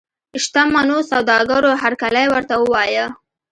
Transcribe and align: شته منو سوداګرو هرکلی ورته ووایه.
شته 0.43 0.61
منو 0.73 0.97
سوداګرو 1.11 1.71
هرکلی 1.81 2.25
ورته 2.29 2.55
ووایه. 2.57 3.05